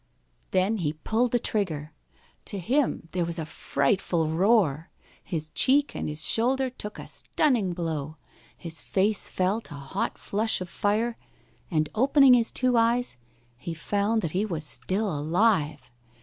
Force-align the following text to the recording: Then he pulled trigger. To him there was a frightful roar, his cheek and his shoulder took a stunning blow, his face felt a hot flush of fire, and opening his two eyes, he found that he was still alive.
Then 0.49 0.77
he 0.77 0.93
pulled 0.93 1.39
trigger. 1.43 1.93
To 2.45 2.57
him 2.57 3.07
there 3.11 3.23
was 3.23 3.37
a 3.37 3.45
frightful 3.45 4.29
roar, 4.29 4.89
his 5.23 5.49
cheek 5.49 5.93
and 5.95 6.09
his 6.09 6.25
shoulder 6.25 6.71
took 6.71 6.97
a 6.97 7.05
stunning 7.05 7.73
blow, 7.73 8.15
his 8.57 8.81
face 8.81 9.29
felt 9.29 9.69
a 9.69 9.75
hot 9.75 10.17
flush 10.17 10.59
of 10.59 10.71
fire, 10.71 11.15
and 11.69 11.87
opening 11.93 12.33
his 12.33 12.51
two 12.51 12.77
eyes, 12.77 13.15
he 13.57 13.75
found 13.75 14.23
that 14.23 14.31
he 14.31 14.43
was 14.43 14.63
still 14.65 15.15
alive. 15.19 15.91